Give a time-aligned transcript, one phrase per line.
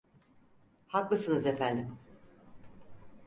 [0.87, 1.97] Haklısınız efendim.